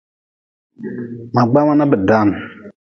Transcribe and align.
Ma 1.33 1.41
gbama 1.49 1.73
na 1.75 1.85
bi 1.91 1.97
dan. 2.07 2.29